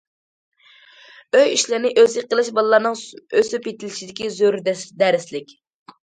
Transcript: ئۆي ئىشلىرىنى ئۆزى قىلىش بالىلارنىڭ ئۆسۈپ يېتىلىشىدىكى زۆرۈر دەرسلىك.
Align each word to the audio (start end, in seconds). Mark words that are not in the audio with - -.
ئۆي 1.39 1.43
ئىشلىرىنى 1.55 1.91
ئۆزى 2.03 2.23
قىلىش 2.31 2.49
بالىلارنىڭ 2.59 2.97
ئۆسۈپ 3.41 3.67
يېتىلىشىدىكى 3.71 4.31
زۆرۈر 4.39 4.65
دەرسلىك. 5.03 5.53